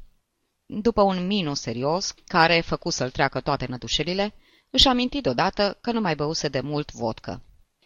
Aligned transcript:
După 0.66 1.02
un 1.02 1.26
minus 1.26 1.60
serios, 1.62 2.14
care 2.28 2.60
făcu 2.60 2.90
să-l 2.90 3.12
treacă 3.12 3.40
toate 3.40 3.66
nădușelile, 3.66 4.34
își 4.70 4.88
aminti 4.88 5.22
deodată 5.22 5.78
că 5.82 5.92
nu 5.92 6.02
mai 6.02 6.16
băuse 6.16 6.48
de 6.48 6.60
mult 6.60 6.92
vodcă. 6.92 7.42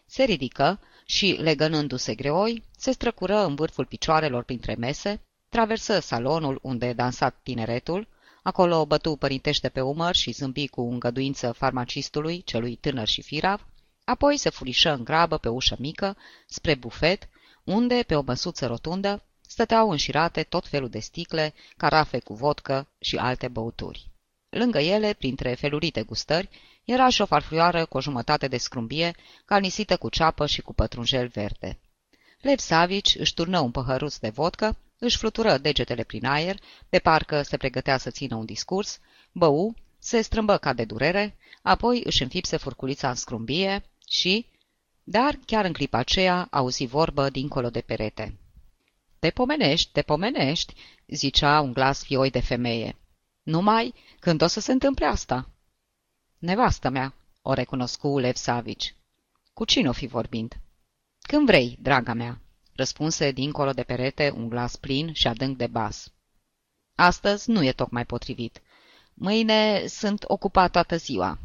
Se 0.05 0.23
ridică 0.23 0.79
și, 1.05 1.37
legănându-se 1.39 2.15
greoi, 2.15 2.63
se 2.77 2.91
străcură 2.91 3.45
în 3.45 3.55
vârful 3.55 3.85
picioarelor 3.85 4.43
printre 4.43 4.75
mese, 4.75 5.21
traversă 5.49 5.99
salonul 5.99 6.59
unde 6.61 6.93
dansat 6.93 7.39
tineretul, 7.43 8.07
Acolo 8.43 8.85
bătu 8.85 9.15
părintește 9.15 9.69
pe 9.69 9.81
umăr 9.81 10.15
și 10.15 10.31
zâmbi 10.31 10.67
cu 10.67 10.81
îngăduință 10.81 11.51
farmacistului, 11.51 12.41
celui 12.41 12.75
tânăr 12.75 13.07
și 13.07 13.21
firav, 13.21 13.67
apoi 14.03 14.37
se 14.37 14.49
furișă 14.49 14.93
în 14.93 15.03
grabă 15.03 15.37
pe 15.37 15.49
ușă 15.49 15.75
mică, 15.79 16.17
spre 16.47 16.75
bufet, 16.75 17.29
unde, 17.63 18.03
pe 18.07 18.15
o 18.15 18.21
măsuță 18.21 18.65
rotundă, 18.65 19.23
stăteau 19.47 19.89
înșirate 19.89 20.43
tot 20.43 20.67
felul 20.67 20.89
de 20.89 20.99
sticle, 20.99 21.53
carafe 21.77 22.19
cu 22.19 22.33
vodcă 22.33 22.87
și 22.99 23.15
alte 23.15 23.47
băuturi. 23.47 24.09
Lângă 24.49 24.79
ele, 24.79 25.13
printre 25.13 25.53
felurite 25.53 26.03
gustări, 26.03 26.49
era 26.83 27.09
și 27.09 27.21
o 27.21 27.25
farfurioară 27.25 27.85
cu 27.85 27.97
o 27.97 28.01
jumătate 28.01 28.47
de 28.47 28.57
scrumbie, 28.57 29.15
calnisită 29.45 29.97
cu 29.97 30.09
ceapă 30.09 30.45
și 30.45 30.61
cu 30.61 30.73
pătrunjel 30.73 31.27
verde. 31.27 31.79
Lev 32.41 32.59
Savici 32.59 33.15
își 33.15 33.33
turnă 33.33 33.59
un 33.59 33.71
păhăruț 33.71 34.17
de 34.17 34.29
vodcă 34.29 34.77
își 34.99 35.17
flutură 35.17 35.57
degetele 35.57 36.03
prin 36.03 36.25
aer, 36.25 36.59
de 36.89 36.99
parcă 36.99 37.41
se 37.41 37.57
pregătea 37.57 37.97
să 37.97 38.09
țină 38.09 38.35
un 38.35 38.45
discurs, 38.45 38.99
bău, 39.31 39.75
se 39.99 40.21
strâmbă 40.21 40.57
ca 40.57 40.73
de 40.73 40.85
durere, 40.85 41.37
apoi 41.61 42.01
își 42.03 42.23
înfipse 42.23 42.57
furculița 42.57 43.09
în 43.09 43.15
scrumbie 43.15 43.83
și... 44.07 44.45
Dar 45.03 45.39
chiar 45.45 45.65
în 45.65 45.73
clipa 45.73 45.97
aceea 45.97 46.47
auzi 46.51 46.85
vorbă 46.85 47.29
dincolo 47.29 47.69
de 47.69 47.81
perete. 47.81 48.37
Te 49.19 49.29
pomenești, 49.29 49.91
te 49.91 50.01
pomenești, 50.01 50.73
zicea 51.07 51.59
un 51.59 51.73
glas 51.73 52.03
fioi 52.03 52.29
de 52.29 52.39
femeie. 52.39 52.95
Numai 53.43 53.93
când 54.19 54.41
o 54.41 54.47
să 54.47 54.59
se 54.59 54.71
întâmple 54.71 55.05
asta? 55.05 55.49
Nevastă 56.37 56.89
mea, 56.89 57.13
o 57.41 57.53
recunoscu 57.53 58.19
Lev 58.19 58.35
Savici. 58.35 58.95
Cu 59.53 59.65
cine 59.65 59.89
o 59.89 59.93
fi 59.93 60.07
vorbind? 60.07 60.59
Când 61.21 61.45
vrei, 61.45 61.77
draga 61.81 62.13
mea 62.13 62.41
răspunse 62.79 63.31
dincolo 63.31 63.71
de 63.71 63.83
perete 63.83 64.31
un 64.35 64.49
glas 64.49 64.75
plin 64.75 65.13
și 65.13 65.27
adânc 65.27 65.57
de 65.57 65.67
bas. 65.67 66.11
Astăzi 66.95 67.49
nu 67.49 67.63
e 67.63 67.71
tocmai 67.71 68.05
potrivit. 68.05 68.61
Mâine 69.13 69.87
sunt 69.87 70.23
ocupat 70.27 70.71
toată 70.71 70.95
ziua. 70.95 71.39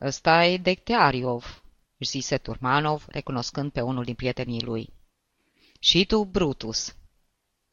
Ăsta 0.00 0.44
e 0.44 0.56
Decteariov, 0.56 1.62
își 1.96 2.10
zise 2.10 2.38
Turmanov, 2.38 3.04
recunoscând 3.08 3.72
pe 3.72 3.80
unul 3.80 4.04
din 4.04 4.14
prietenii 4.14 4.62
lui. 4.62 4.92
Și 5.80 6.06
tu, 6.06 6.24
Brutus. 6.24 6.94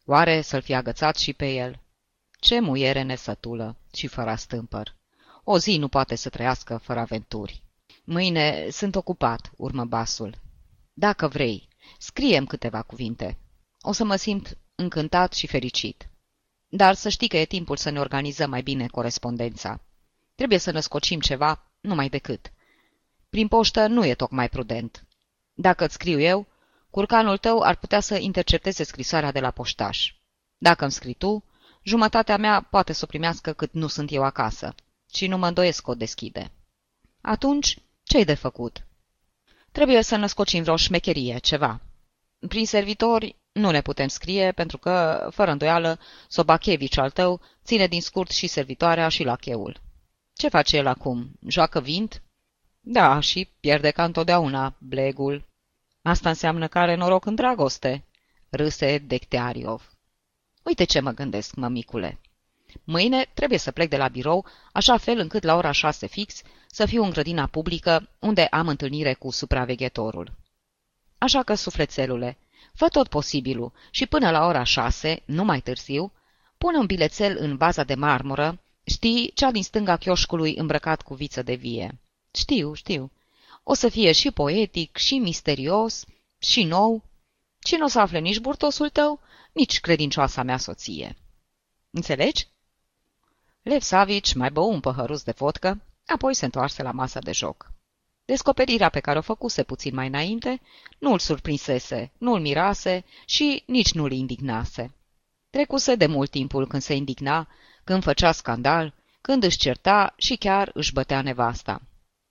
Oare 0.05 0.41
să-l 0.41 0.61
fi 0.61 0.73
agățat 0.73 1.17
și 1.17 1.33
pe 1.33 1.53
el? 1.53 1.79
Ce 2.39 2.59
muiere 2.59 3.01
nesătulă 3.01 3.75
și 3.93 4.07
fără 4.07 4.35
stâmpăr. 4.35 4.95
O 5.43 5.57
zi 5.57 5.77
nu 5.77 5.87
poate 5.87 6.15
să 6.15 6.29
trăiască 6.29 6.77
fără 6.77 6.99
aventuri. 6.99 7.63
Mâine 8.03 8.69
sunt 8.69 8.95
ocupat, 8.95 9.51
urmă 9.55 9.85
basul. 9.85 10.37
Dacă 10.93 11.27
vrei, 11.27 11.67
Scriem 11.99 12.45
câteva 12.45 12.81
cuvinte. 12.81 13.37
O 13.81 13.91
să 13.91 14.03
mă 14.03 14.15
simt 14.15 14.57
încântat 14.75 15.33
și 15.33 15.47
fericit. 15.47 16.09
Dar 16.67 16.93
să 16.93 17.09
știi 17.09 17.27
că 17.27 17.37
e 17.37 17.45
timpul 17.45 17.77
să 17.77 17.89
ne 17.89 17.99
organizăm 17.99 18.49
mai 18.49 18.61
bine 18.61 18.87
corespondența. 18.87 19.81
Trebuie 20.35 20.57
să 20.57 20.71
născocim 20.71 21.19
ceva, 21.19 21.71
numai 21.81 22.09
decât. 22.09 22.51
Prin 23.29 23.47
poștă 23.47 23.87
nu 23.87 24.05
e 24.05 24.15
tocmai 24.15 24.49
prudent. 24.49 25.05
Dacă 25.53 25.83
îți 25.83 25.93
scriu 25.93 26.19
eu, 26.19 26.47
curcanul 26.89 27.37
tău 27.37 27.61
ar 27.61 27.75
putea 27.75 27.99
să 27.99 28.17
intercepteze 28.17 28.83
scrisoarea 28.83 29.31
de 29.31 29.39
la 29.39 29.51
poștaș. 29.51 30.13
Dacă 30.57 30.83
îmi 30.83 30.91
scrii 30.91 31.13
tu, 31.13 31.43
jumătatea 31.83 32.37
mea 32.37 32.61
poate 32.61 32.93
să 32.93 33.01
o 33.03 33.07
primească 33.07 33.53
cât 33.53 33.73
nu 33.73 33.87
sunt 33.87 34.11
eu 34.11 34.23
acasă 34.23 34.75
și 35.13 35.27
nu 35.27 35.37
mă 35.37 35.47
îndoiesc 35.47 35.83
că 35.83 35.91
o 35.91 35.95
deschide. 35.95 36.51
Atunci, 37.21 37.77
ce-i 38.03 38.25
de 38.25 38.33
făcut? 38.33 38.85
Trebuie 39.75 40.01
să 40.01 40.15
născocim 40.15 40.63
vreo 40.63 40.75
șmecherie, 40.75 41.37
ceva. 41.37 41.81
Prin 42.47 42.65
servitori 42.65 43.35
nu 43.51 43.71
ne 43.71 43.81
putem 43.81 44.07
scrie, 44.07 44.51
pentru 44.51 44.77
că, 44.77 45.27
fără 45.31 45.51
îndoială, 45.51 45.99
Sobachevici 46.27 46.97
al 46.97 47.11
tău 47.11 47.41
ține 47.63 47.87
din 47.87 48.01
scurt 48.01 48.31
și 48.31 48.47
servitoarea 48.47 49.07
și 49.07 49.23
lacheul. 49.23 49.81
Ce 50.33 50.49
face 50.49 50.77
el 50.77 50.87
acum? 50.87 51.31
Joacă 51.47 51.81
vint? 51.81 52.21
Da, 52.79 53.19
și 53.19 53.49
pierde 53.59 53.91
ca 53.91 54.03
întotdeauna, 54.03 54.75
blegul. 54.79 55.47
Asta 56.01 56.29
înseamnă 56.29 56.67
că 56.67 56.77
are 56.77 56.95
noroc 56.95 57.25
în 57.25 57.35
dragoste, 57.35 58.03
râse 58.49 58.97
Decteariov. 58.97 59.91
Uite 60.63 60.83
ce 60.83 60.99
mă 60.99 61.11
gândesc, 61.11 61.55
mămicule. 61.55 62.19
Mâine 62.83 63.29
trebuie 63.33 63.59
să 63.59 63.71
plec 63.71 63.89
de 63.89 63.97
la 63.97 64.07
birou, 64.07 64.45
așa 64.71 64.97
fel 64.97 65.17
încât 65.17 65.43
la 65.43 65.55
ora 65.55 65.71
șase 65.71 66.07
fix 66.07 66.41
să 66.67 66.85
fiu 66.85 67.03
în 67.03 67.09
grădina 67.09 67.45
publică, 67.45 68.09
unde 68.19 68.41
am 68.41 68.67
întâlnire 68.67 69.13
cu 69.13 69.31
supraveghetorul. 69.31 70.31
Așa 71.17 71.43
că, 71.43 71.53
sufletelule, 71.53 72.37
fă 72.73 72.87
tot 72.87 73.07
posibilul 73.07 73.71
și 73.91 74.05
până 74.05 74.31
la 74.31 74.45
ora 74.45 74.63
șase, 74.63 75.21
nu 75.25 75.43
mai 75.43 75.61
târziu, 75.61 76.11
pune 76.57 76.77
un 76.77 76.85
bilețel 76.85 77.37
în 77.39 77.57
baza 77.57 77.83
de 77.83 77.95
marmură, 77.95 78.59
știi, 78.83 79.31
cea 79.33 79.51
din 79.51 79.63
stânga 79.63 79.97
chioșcului 79.97 80.55
îmbrăcat 80.55 81.01
cu 81.01 81.13
viță 81.13 81.41
de 81.41 81.53
vie. 81.53 81.99
Știu, 82.33 82.73
știu. 82.73 83.11
O 83.63 83.73
să 83.73 83.89
fie 83.89 84.11
și 84.11 84.31
poetic, 84.31 84.97
și 84.97 85.17
misterios, 85.17 86.05
și 86.39 86.63
nou, 86.63 87.03
și 87.65 87.75
nu 87.75 87.85
o 87.85 87.87
să 87.87 87.99
afle 87.99 88.19
nici 88.19 88.39
burtosul 88.39 88.89
tău, 88.89 89.19
nici 89.51 89.79
credincioasa 89.79 90.43
mea 90.43 90.57
soție. 90.57 91.17
Înțelegi? 91.91 92.47
Lev 93.65 93.81
Savici 93.81 94.33
mai 94.33 94.51
bău 94.51 94.71
un 94.71 94.79
păhăruț 94.79 95.21
de 95.21 95.31
vodcă, 95.31 95.81
apoi 96.05 96.33
se 96.33 96.45
întoarse 96.45 96.83
la 96.83 96.91
masa 96.91 97.19
de 97.19 97.31
joc. 97.31 97.71
Descoperirea 98.25 98.89
pe 98.89 98.99
care 98.99 99.17
o 99.17 99.21
făcuse 99.21 99.63
puțin 99.63 99.93
mai 99.93 100.07
înainte 100.07 100.61
nu-l 100.99 101.19
surprinsese, 101.19 102.11
nu-l 102.17 102.39
mirase 102.39 103.05
și 103.25 103.63
nici 103.67 103.93
nu-l 103.93 104.11
indignase. 104.11 104.93
Trecuse 105.49 105.95
de 105.95 106.05
mult 106.05 106.29
timpul 106.29 106.67
când 106.67 106.81
se 106.81 106.93
indigna, 106.93 107.47
când 107.83 108.03
făcea 108.03 108.31
scandal, 108.31 108.93
când 109.21 109.43
își 109.43 109.57
certa 109.57 110.13
și 110.17 110.35
chiar 110.35 110.71
își 110.73 110.93
bătea 110.93 111.21
nevasta. 111.21 111.81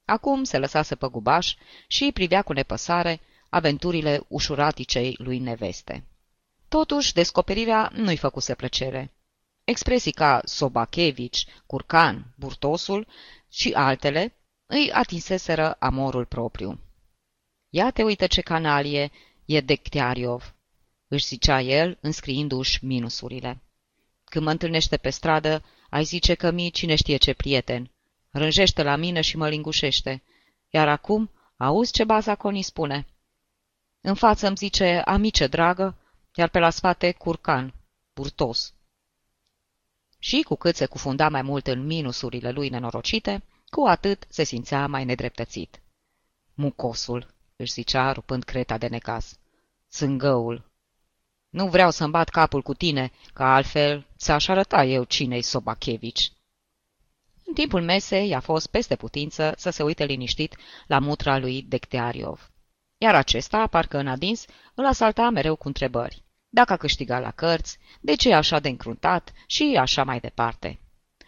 Acum 0.04 0.44
se 0.44 0.58
lăsase 0.58 0.94
pe 0.94 1.06
gubaș 1.06 1.54
și 1.86 2.10
privea 2.12 2.42
cu 2.42 2.52
nepăsare 2.52 3.20
aventurile 3.48 4.24
ușuraticei 4.28 5.14
lui 5.18 5.38
neveste. 5.38 6.04
Totuși, 6.68 7.12
descoperirea 7.12 7.90
nu-i 7.94 8.16
făcuse 8.16 8.54
plăcere. 8.54 9.12
Expresii 9.64 10.12
ca 10.12 10.40
Sobachevici, 10.44 11.46
Curcan, 11.66 12.34
Burtosul 12.38 13.06
și 13.50 13.72
altele 13.72 14.36
îi 14.66 14.92
atinseseră 14.92 15.76
amorul 15.78 16.24
propriu. 16.24 16.80
Ia 17.68 17.90
te 17.90 18.02
uită 18.02 18.26
ce 18.26 18.40
canalie 18.40 19.10
e 19.44 19.60
Decteariov, 19.60 20.54
își 21.08 21.26
zicea 21.26 21.60
el, 21.60 21.98
înscriindu-și 22.00 22.84
minusurile. 22.84 23.62
Când 24.24 24.44
mă 24.44 24.50
întâlnește 24.50 24.96
pe 24.96 25.10
stradă, 25.10 25.64
ai 25.90 26.04
zice 26.04 26.34
că 26.34 26.50
mi 26.50 26.70
cine 26.70 26.94
știe 26.94 27.16
ce 27.16 27.32
prieten. 27.32 27.90
Rânjește 28.30 28.82
la 28.82 28.96
mine 28.96 29.20
și 29.20 29.36
mă 29.36 29.48
lingușește. 29.48 30.22
Iar 30.70 30.88
acum, 30.88 31.30
auzi 31.56 31.92
ce 31.92 32.04
baza 32.04 32.34
Coni 32.34 32.62
spune. 32.62 33.06
În 34.00 34.14
față 34.14 34.46
îmi 34.46 34.56
zice 34.56 35.02
amice 35.04 35.46
dragă, 35.46 35.98
iar 36.34 36.48
pe 36.48 36.58
la 36.58 36.70
spate 36.70 37.12
curcan, 37.12 37.74
burtos. 38.14 38.74
Și 40.24 40.42
cu 40.42 40.56
cât 40.56 40.76
se 40.76 40.86
cufunda 40.86 41.28
mai 41.28 41.42
mult 41.42 41.66
în 41.66 41.86
minusurile 41.86 42.50
lui 42.50 42.68
nenorocite, 42.68 43.42
cu 43.66 43.86
atât 43.86 44.26
se 44.28 44.44
simțea 44.44 44.86
mai 44.86 45.04
nedreptățit. 45.04 45.80
Mucosul, 46.54 47.34
își 47.56 47.72
zicea, 47.72 48.12
rupând 48.12 48.44
creta 48.44 48.78
de 48.78 48.86
necas. 48.86 49.38
Țângăul. 49.90 50.70
Nu 51.48 51.68
vreau 51.68 51.90
să-mi 51.90 52.10
bat 52.10 52.28
capul 52.28 52.62
cu 52.62 52.74
tine, 52.74 53.10
că 53.32 53.42
altfel 53.42 54.06
ți-aș 54.18 54.48
arăta 54.48 54.84
eu 54.84 55.04
cine-i 55.04 55.42
Sobachevici. 55.42 56.32
În 57.44 57.54
timpul 57.54 57.82
mesei 57.82 58.28
i-a 58.28 58.40
fost 58.40 58.66
peste 58.66 58.96
putință 58.96 59.54
să 59.56 59.70
se 59.70 59.82
uite 59.82 60.04
liniștit 60.04 60.56
la 60.86 60.98
mutra 60.98 61.38
lui 61.38 61.62
Decteariov. 61.62 62.50
iar 62.98 63.14
acesta, 63.14 63.66
parcă 63.66 63.98
în 63.98 64.08
adins, 64.08 64.44
îl 64.74 64.86
asalta 64.86 65.30
mereu 65.30 65.56
cu 65.56 65.66
întrebări. 65.66 66.23
Dacă 66.54 66.72
a 66.72 66.76
câștigat 66.76 67.22
la 67.22 67.30
cărți, 67.30 67.78
de 68.00 68.14
ce 68.14 68.28
e 68.28 68.34
așa 68.34 68.60
de 68.60 68.68
încruntat 68.68 69.32
și 69.46 69.76
așa 69.80 70.04
mai 70.04 70.20
departe. 70.20 70.78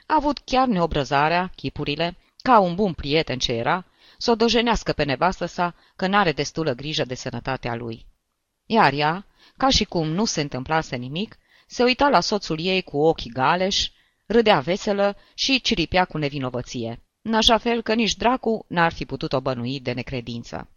A 0.06 0.14
avut 0.18 0.38
chiar 0.38 0.66
neobrăzarea, 0.66 1.52
chipurile, 1.56 2.16
ca 2.42 2.58
un 2.58 2.74
bun 2.74 2.92
prieten 2.92 3.38
ce 3.38 3.52
era, 3.52 3.84
să 4.18 4.30
o 4.30 4.34
dojenească 4.34 4.92
pe 4.92 5.04
nevastă 5.04 5.46
sa 5.46 5.74
că 5.96 6.06
n-are 6.06 6.32
destulă 6.32 6.72
grijă 6.72 7.04
de 7.04 7.14
sănătatea 7.14 7.74
lui. 7.74 8.06
Iar 8.66 8.92
ea, 8.92 9.26
ca 9.56 9.68
și 9.68 9.84
cum 9.84 10.08
nu 10.08 10.24
se 10.24 10.40
întâmplase 10.40 10.96
nimic, 10.96 11.38
se 11.66 11.82
uita 11.82 12.08
la 12.08 12.20
soțul 12.20 12.60
ei 12.60 12.82
cu 12.82 12.96
ochii 12.96 13.30
galeși, 13.30 13.92
râdea 14.26 14.60
veselă 14.60 15.16
și 15.34 15.60
ciripea 15.60 16.04
cu 16.04 16.18
nevinovăție, 16.18 17.02
în 17.22 17.34
așa 17.34 17.58
fel 17.58 17.82
că 17.82 17.94
nici 17.94 18.16
dracu 18.16 18.64
n-ar 18.68 18.92
fi 18.92 19.04
putut 19.04 19.32
o 19.32 19.40
bănui 19.40 19.80
de 19.80 19.92
necredință. 19.92 20.68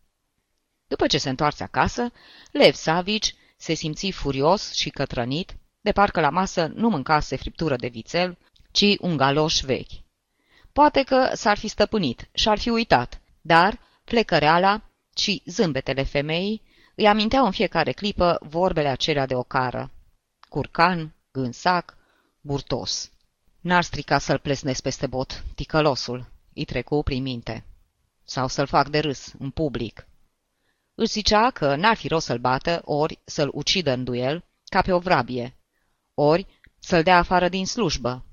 După 0.87 1.07
ce 1.07 1.17
se 1.17 1.29
întoarse 1.29 1.63
acasă, 1.63 2.11
Lev 2.51 2.73
Savici 2.73 3.33
se 3.61 3.73
simți 3.73 4.11
furios 4.11 4.73
și 4.73 4.89
cătrănit, 4.89 5.57
de 5.81 5.91
parcă 5.91 6.19
la 6.19 6.29
masă 6.29 6.71
nu 6.75 6.89
mâncase 6.89 7.35
friptură 7.35 7.75
de 7.75 7.87
vițel, 7.87 8.37
ci 8.71 8.95
un 8.99 9.17
galoș 9.17 9.59
vechi. 9.59 9.91
Poate 10.73 11.03
că 11.03 11.29
s-ar 11.33 11.57
fi 11.57 11.67
stăpânit 11.67 12.29
și-ar 12.33 12.59
fi 12.59 12.69
uitat, 12.69 13.21
dar 13.41 13.79
plecăreala 14.03 14.81
și 15.15 15.41
zâmbetele 15.45 16.03
femeii 16.03 16.61
îi 16.95 17.07
aminteau 17.07 17.45
în 17.45 17.51
fiecare 17.51 17.91
clipă 17.91 18.39
vorbele 18.41 18.87
acelea 18.87 19.25
de 19.25 19.35
ocară. 19.35 19.91
Curcan, 20.49 21.15
gânsac, 21.31 21.97
burtos. 22.41 23.11
N-ar 23.61 23.83
strica 23.83 24.17
să-l 24.17 24.37
plesnesc 24.39 24.81
peste 24.81 25.07
bot, 25.07 25.43
ticălosul, 25.55 26.31
îi 26.53 26.65
trecu 26.65 27.03
prin 27.03 27.21
minte. 27.21 27.65
Sau 28.23 28.47
să-l 28.47 28.67
fac 28.67 28.89
de 28.89 28.99
râs, 28.99 29.33
în 29.39 29.49
public. 29.49 30.07
Își 31.01 31.11
zicea 31.11 31.51
că 31.51 31.75
n-ar 31.75 31.95
fi 31.95 32.07
rost 32.07 32.25
să-l 32.25 32.37
bată, 32.37 32.81
ori 32.85 33.19
să-l 33.25 33.49
ucidă 33.53 33.91
în 33.91 34.03
duel, 34.03 34.45
ca 34.65 34.81
pe 34.81 34.91
o 34.91 34.99
vrabie, 34.99 35.57
ori 36.13 36.47
să-l 36.79 37.03
dea 37.03 37.17
afară 37.17 37.49
din 37.49 37.65
slujbă, 37.65 38.25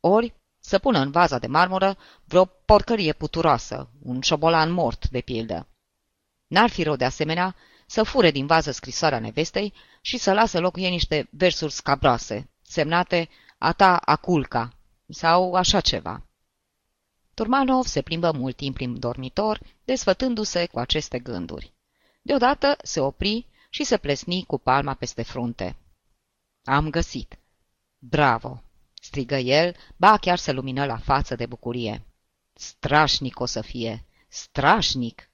ori 0.00 0.34
să 0.58 0.78
pună 0.78 0.98
în 0.98 1.10
vaza 1.10 1.38
de 1.38 1.46
marmură 1.46 1.96
vreo 2.24 2.44
porcărie 2.44 3.12
puturoasă, 3.12 3.90
un 4.02 4.20
șobolan 4.20 4.70
mort, 4.70 5.08
de 5.08 5.20
pildă. 5.20 5.68
N-ar 6.46 6.70
fi 6.70 6.82
rău 6.82 6.96
de 6.96 7.04
asemenea 7.04 7.54
să 7.86 8.02
fure 8.02 8.30
din 8.30 8.46
vază 8.46 8.70
scrisoarea 8.70 9.18
nevestei 9.18 9.72
și 10.00 10.16
să 10.16 10.32
lasă 10.32 10.60
locul 10.60 10.82
ei 10.82 10.90
niște 10.90 11.28
versuri 11.30 11.72
scabroase, 11.72 12.50
semnate 12.62 13.28
a 13.58 13.72
ta 13.72 13.96
aculca 13.96 14.72
sau 15.08 15.54
așa 15.54 15.80
ceva. 15.80 16.26
Turmanov 17.34 17.84
se 17.84 18.02
plimbă 18.02 18.32
mult 18.32 18.56
timp 18.56 18.74
prin 18.74 18.98
dormitor, 18.98 19.60
desfătându-se 19.84 20.66
cu 20.66 20.78
aceste 20.78 21.18
gânduri. 21.18 21.72
Deodată 22.26 22.76
se 22.82 23.00
opri 23.00 23.46
și 23.70 23.84
se 23.84 23.96
plesni 23.96 24.44
cu 24.44 24.58
palma 24.58 24.94
peste 24.94 25.22
frunte. 25.22 25.76
Am 26.64 26.90
găsit! 26.90 27.38
Bravo! 27.98 28.62
strigă 28.94 29.36
el, 29.36 29.76
ba 29.96 30.16
chiar 30.16 30.38
se 30.38 30.52
lumină 30.52 30.84
la 30.84 30.96
față 30.96 31.34
de 31.34 31.46
bucurie. 31.46 32.02
Strașnic 32.52 33.40
o 33.40 33.46
să 33.46 33.60
fie! 33.60 34.04
Strașnic! 34.28 35.30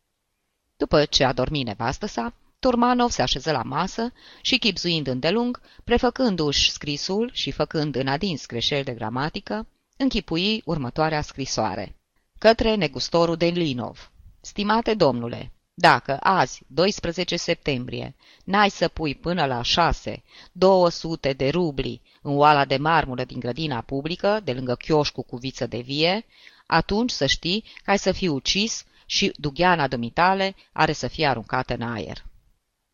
După 0.77 1.05
ce 1.05 1.25
a 1.25 1.33
dormit 1.33 1.67
nevastă 1.67 2.07
sa, 2.07 2.35
Turmanov 2.59 3.11
se 3.11 3.23
așeză 3.23 3.53
la 3.53 3.63
masă 3.63 4.13
și, 4.41 4.59
chipzuind 4.59 5.07
îndelung, 5.07 5.61
prefăcându-și 5.85 6.71
scrisul 6.71 7.31
și 7.33 7.51
făcând 7.51 7.95
în 7.95 8.07
adins 8.07 8.47
greșeli 8.47 8.85
de 8.85 8.95
gramatică, 8.95 9.67
închipui 9.97 10.63
următoarea 10.65 11.23
scrisoare. 11.23 11.97
Către 12.39 12.75
negustorul 12.75 13.37
de 13.37 13.47
Linov. 13.47 14.11
Stimate 14.41 14.95
domnule, 14.95 15.53
dacă 15.81 16.17
azi, 16.21 16.63
12 16.67 17.37
septembrie, 17.37 18.15
n-ai 18.45 18.71
să 18.71 18.89
pui 18.89 19.15
până 19.15 19.47
la 19.47 19.63
6, 19.63 20.23
200 20.53 21.33
de 21.33 21.49
rubli 21.49 22.03
în 22.23 22.37
oala 22.37 22.65
de 22.65 22.77
marmură 22.77 23.25
din 23.25 23.39
grădina 23.39 23.81
publică, 23.81 24.41
de 24.45 24.53
lângă 24.53 24.75
chioșcu 24.75 25.23
cu 25.23 25.37
viță 25.37 25.67
de 25.67 25.81
vie, 25.81 26.25
atunci 26.67 27.11
să 27.11 27.27
știi 27.27 27.65
că 27.85 27.91
ai 27.91 27.99
să 27.99 28.13
fii 28.13 28.29
ucis 28.29 28.85
și 29.07 29.33
dugheana 29.37 29.89
dumitale 29.89 30.55
are 30.73 30.93
să 30.93 31.09
fie 31.09 31.27
aruncată 31.27 31.75
în 31.75 31.83
aer. 31.83 32.25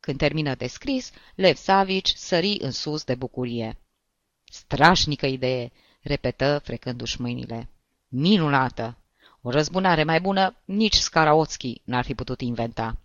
Când 0.01 0.19
termină 0.19 0.55
de 0.55 0.67
scris, 0.67 1.11
Lev 1.35 1.57
Savici 1.57 2.13
sări 2.15 2.59
în 2.61 2.71
sus 2.71 3.05
de 3.05 3.15
bucurie. 3.15 3.79
Strașnică 4.45 5.27
idee, 5.27 5.73
repetă 6.01 6.61
frecându-și 6.65 7.21
mâinile. 7.21 7.69
Minunată! 8.09 8.99
O 9.49 9.51
răzbunare 9.51 10.05
mai 10.05 10.21
bună 10.21 10.57
nici 10.65 10.95
Scaraotski 10.95 11.81
n-ar 11.85 12.05
fi 12.05 12.15
putut 12.15 12.41
inventa. 12.41 12.97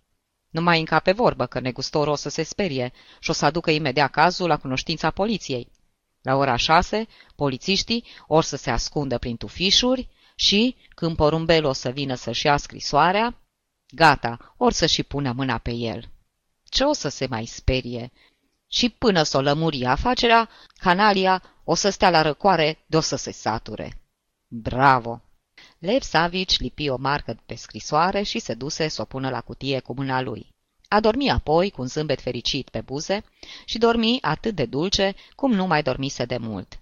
Nu 0.50 0.60
mai 0.60 0.78
încape 0.78 1.12
vorbă 1.12 1.46
că 1.46 1.60
negustorul 1.60 2.12
o 2.12 2.16
să 2.16 2.28
se 2.28 2.42
sperie 2.42 2.92
și 3.18 3.30
o 3.30 3.32
să 3.32 3.44
aducă 3.44 3.70
imediat 3.70 4.10
cazul 4.10 4.48
la 4.48 4.56
cunoștința 4.56 5.10
poliției. 5.10 5.70
La 6.22 6.34
ora 6.34 6.56
șase, 6.56 7.06
polițiștii 7.36 8.04
or 8.26 8.42
să 8.42 8.56
se 8.56 8.70
ascundă 8.70 9.18
prin 9.18 9.36
tufișuri 9.36 10.08
și, 10.34 10.76
când 10.94 11.16
porumbelul 11.16 11.68
o 11.68 11.72
să 11.72 11.90
vină 11.90 12.14
să-și 12.14 12.46
ia 12.46 12.56
scrisoarea, 12.56 13.36
gata, 13.94 14.54
or 14.56 14.72
să 14.72 14.86
și 14.86 15.02
pună 15.02 15.32
mâna 15.32 15.58
pe 15.58 15.70
el. 15.70 16.08
Ce 16.64 16.84
o 16.84 16.92
să 16.92 17.08
se 17.08 17.26
mai 17.26 17.44
sperie? 17.44 18.12
Și 18.68 18.88
până 18.88 19.22
să 19.22 19.36
o 19.36 19.40
lămuri 19.40 19.84
afacerea, 19.84 20.48
canalia 20.74 21.42
o 21.64 21.74
să 21.74 21.90
stea 21.90 22.10
la 22.10 22.22
răcoare 22.22 22.84
de 22.86 22.96
o 22.96 23.00
să 23.00 23.16
se 23.16 23.32
sature. 23.32 24.00
Bravo! 24.48 25.22
Lev 25.82 26.02
Savici 26.02 26.58
lipi 26.58 26.88
o 26.88 26.96
marcă 26.96 27.36
pe 27.46 27.54
scrisoare 27.54 28.22
și 28.22 28.38
se 28.38 28.54
duse 28.54 28.88
să 28.88 29.02
o 29.02 29.04
pună 29.04 29.30
la 29.30 29.40
cutie 29.40 29.80
cu 29.80 29.94
mâna 29.94 30.20
lui. 30.20 30.48
A 30.88 31.00
dormi 31.00 31.30
apoi 31.30 31.70
cu 31.70 31.80
un 31.80 31.86
zâmbet 31.86 32.20
fericit 32.20 32.68
pe 32.68 32.80
buze 32.80 33.24
și 33.64 33.78
dormi 33.78 34.18
atât 34.20 34.54
de 34.54 34.64
dulce 34.64 35.14
cum 35.34 35.52
nu 35.52 35.66
mai 35.66 35.82
dormise 35.82 36.24
de 36.24 36.36
mult. 36.36 36.80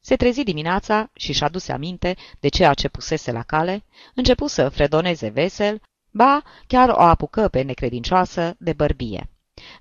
Se 0.00 0.16
trezi 0.16 0.42
dimineața 0.42 1.10
și 1.14 1.32
și-a 1.32 1.48
dus 1.48 1.68
aminte 1.68 2.16
de 2.40 2.48
ceea 2.48 2.74
ce 2.74 2.88
pusese 2.88 3.32
la 3.32 3.42
cale, 3.42 3.84
începu 4.14 4.46
să 4.46 4.68
fredoneze 4.68 5.28
vesel, 5.28 5.82
ba 6.10 6.42
chiar 6.66 6.88
o 6.88 7.00
apucă 7.00 7.48
pe 7.48 7.62
necredincioasă 7.62 8.56
de 8.58 8.72
bărbie. 8.72 9.30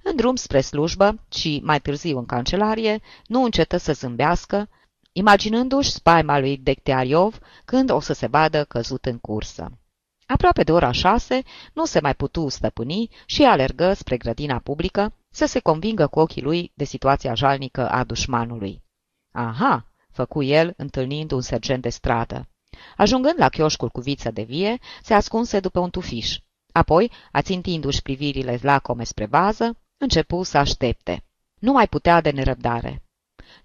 În 0.03 0.15
drum 0.15 0.35
spre 0.35 0.61
slujbă 0.61 1.19
și 1.29 1.61
mai 1.63 1.81
târziu 1.81 2.17
în 2.17 2.25
cancelarie, 2.25 3.01
nu 3.25 3.43
încetă 3.43 3.77
să 3.77 3.93
zâmbească, 3.93 4.69
imaginându-și 5.17 5.91
spaima 5.91 6.39
lui 6.39 6.57
Decteariov 6.57 7.39
când 7.65 7.89
o 7.89 7.99
să 7.99 8.13
se 8.13 8.27
vadă 8.27 8.63
căzut 8.63 9.05
în 9.05 9.17
cursă. 9.17 9.79
Aproape 10.25 10.63
de 10.63 10.71
ora 10.71 10.91
șase, 10.91 11.41
nu 11.73 11.85
se 11.85 11.99
mai 11.99 12.15
putu 12.15 12.47
stăpâni 12.47 13.09
și 13.25 13.43
alergă 13.43 13.93
spre 13.93 14.17
grădina 14.17 14.59
publică 14.59 15.13
să 15.29 15.45
se 15.45 15.59
convingă 15.59 16.07
cu 16.07 16.19
ochii 16.19 16.41
lui 16.41 16.71
de 16.73 16.83
situația 16.83 17.33
jalnică 17.33 17.89
a 17.89 18.03
dușmanului. 18.03 18.83
Aha, 19.31 19.85
făcu 20.11 20.43
el, 20.43 20.73
întâlnind 20.77 21.31
un 21.31 21.41
sergent 21.41 21.81
de 21.81 21.89
stradă. 21.89 22.49
Ajungând 22.97 23.35
la 23.37 23.49
chioșcul 23.49 23.89
cu 23.89 23.99
viță 23.99 24.31
de 24.31 24.41
vie, 24.43 24.79
se 25.01 25.13
ascunse 25.13 25.59
după 25.59 25.79
un 25.79 25.89
tufiș. 25.89 26.37
Apoi, 26.71 27.11
ațintindu-și 27.31 28.01
privirile 28.01 28.59
lacome 28.61 29.03
spre 29.03 29.25
vază, 29.25 29.77
începu 29.97 30.43
să 30.43 30.57
aștepte. 30.57 31.23
Nu 31.59 31.71
mai 31.71 31.87
putea 31.87 32.21
de 32.21 32.29
nerăbdare. 32.29 33.04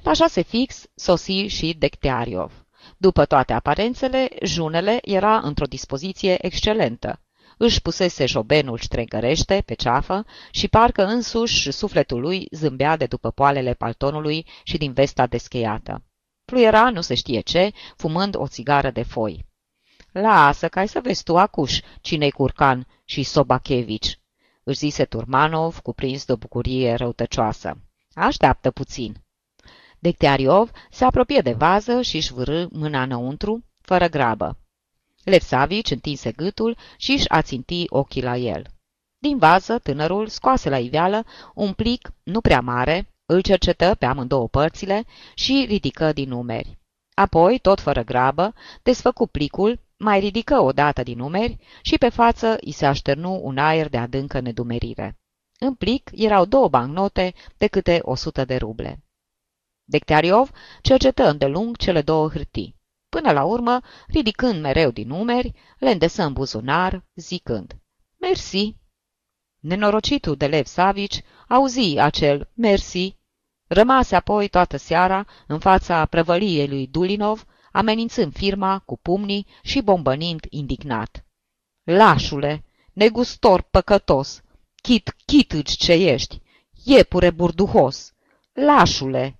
La 0.03 0.13
șase 0.13 0.43
fix 0.43 0.85
sosi 0.95 1.33
și 1.33 1.75
Decteariov. 1.79 2.67
După 2.97 3.25
toate 3.25 3.53
aparențele, 3.53 4.29
junele 4.43 4.99
era 5.03 5.39
într-o 5.39 5.67
dispoziție 5.67 6.47
excelentă. 6.47 7.21
Își 7.57 7.83
pusese 7.83 8.27
jobenul 8.27 8.79
ștregărește 8.79 9.63
pe 9.67 9.75
ceafă 9.75 10.25
și 10.51 10.69
parcă 10.69 11.05
însuși 11.05 11.71
sufletul 11.71 12.21
lui 12.21 12.49
zâmbea 12.51 12.97
de 12.97 13.07
după 13.07 13.31
poalele 13.31 13.75
paltonului 13.75 14.47
și 14.63 14.79
din 14.79 14.93
vesta 14.93 15.27
descheiată. 15.27 16.03
Fluiera 16.45 16.91
nu 16.91 17.01
se 17.01 17.15
știe 17.15 17.41
ce, 17.41 17.71
fumând 17.97 18.35
o 18.37 18.47
țigară 18.47 18.91
de 18.91 19.03
foi. 19.03 19.47
Lasă, 20.13 20.69
ca 20.69 20.87
să 20.87 21.01
vezi 21.03 21.23
tu 21.23 21.37
acuș 21.37 21.81
cine-i 22.01 22.31
curcan 22.31 22.87
și 23.05 23.23
Sobachevici, 23.23 24.21
își 24.63 24.79
zise 24.79 25.05
Turmanov, 25.05 25.79
cuprins 25.79 26.25
de 26.25 26.33
o 26.33 26.37
bucurie 26.37 26.95
răutăcioasă. 26.95 27.79
Așteaptă 28.15 28.71
puțin. 28.71 29.25
Decteariov 30.03 30.71
se 30.91 31.05
apropie 31.05 31.41
de 31.41 31.53
vază 31.53 32.03
și 32.03 32.17
își 32.17 32.33
vârâ 32.33 32.67
mâna 32.71 33.03
înăuntru, 33.03 33.65
fără 33.81 34.09
grabă. 34.09 34.59
Levsavici 35.25 35.91
întinse 35.91 36.33
gâtul 36.33 36.77
și 36.97 37.13
își 37.13 37.29
aținti 37.29 37.85
ochii 37.89 38.23
la 38.23 38.37
el. 38.37 38.67
Din 39.19 39.39
vază, 39.39 39.79
tânărul 39.79 40.29
scoase 40.29 40.69
la 40.69 40.79
iveală 40.79 41.25
un 41.55 41.73
plic 41.73 42.13
nu 42.23 42.41
prea 42.41 42.61
mare, 42.61 43.09
îl 43.27 43.41
cercetă 43.41 43.95
pe 43.99 44.07
amândouă 44.07 44.49
părțile 44.49 45.05
și 45.35 45.65
ridică 45.69 46.13
din 46.13 46.29
numeri. 46.29 46.79
Apoi, 47.15 47.59
tot 47.59 47.81
fără 47.81 48.03
grabă, 48.03 48.55
desfăcu 48.83 49.27
plicul, 49.27 49.81
mai 49.97 50.21
ridică 50.21 50.61
o 50.61 50.73
dată 50.73 51.03
din 51.03 51.19
numeri 51.19 51.59
și 51.83 51.99
pe 51.99 52.09
față 52.09 52.57
îi 52.61 52.73
se 52.73 52.87
așternu 52.87 53.41
un 53.43 53.59
aer 53.59 53.89
de 53.89 53.99
adâncă 53.99 54.41
nedumerire. 54.41 55.19
În 55.59 55.75
plic 55.75 56.11
erau 56.15 56.45
două 56.45 56.69
bancnote 56.69 57.35
de 57.57 57.67
câte 57.67 57.99
o 58.03 58.15
sută 58.15 58.45
de 58.45 58.57
ruble. 58.57 59.03
Dectariov 59.91 60.51
cercetă 60.83 61.29
îndelung 61.29 61.77
cele 61.77 62.03
două 62.03 62.29
hârtii. 62.29 62.77
Până 63.09 63.33
la 63.33 63.45
urmă, 63.45 63.81
ridicând 64.07 64.61
mereu 64.61 64.91
din 64.91 65.09
numeri, 65.09 65.53
le 65.79 65.91
îndesă 65.91 66.23
în 66.23 66.33
buzunar, 66.33 67.05
zicând, 67.15 67.77
Mersi. 68.17 68.77
Nenorocitul 69.59 70.37
de 70.37 70.47
Lev 70.47 70.67
Savici 70.67 71.23
auzi 71.49 71.99
acel 71.99 72.51
mersi, 72.55 73.17
rămase 73.67 74.17
apoi 74.17 74.49
toată 74.49 74.77
seara 74.77 75.27
în 75.47 75.59
fața 75.59 76.07
prăvăliei 76.07 76.69
lui 76.69 76.87
Dulinov, 76.87 77.45
amenințând 77.73 78.37
firma 78.37 78.79
cu 78.79 78.97
pumnii 78.97 79.47
și 79.63 79.81
bombănind 79.81 80.47
indignat. 80.49 81.25
Lașule, 81.83 82.65
negustor 82.93 83.63
păcătos, 83.63 84.43
chit 84.83 85.15
chitâci 85.27 85.71
ce 85.71 85.93
ești, 85.93 86.41
iepure 86.85 87.31
burduhos, 87.31 88.13
lașule! 88.53 89.40